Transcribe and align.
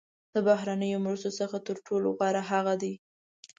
د 0.33 0.35
بهرنیو 0.47 1.03
مرستو 1.05 1.31
څخه 1.39 1.57
تر 1.67 1.75
ټولو 1.85 2.07
غوره 2.17 2.41
هغه 2.51 2.73
دي. 2.81 2.93